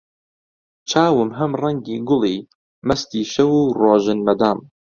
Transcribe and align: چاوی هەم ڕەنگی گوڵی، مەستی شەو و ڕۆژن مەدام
چاوی 0.89 1.29
هەم 1.37 1.51
ڕەنگی 1.61 1.97
گوڵی، 2.07 2.37
مەستی 2.87 3.23
شەو 3.33 3.51
و 3.59 3.61
ڕۆژن 3.81 4.19
مەدام 4.27 4.59